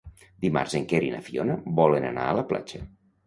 [0.45, 2.83] Dimarts en Quer i na Fiona volen anar a la platja.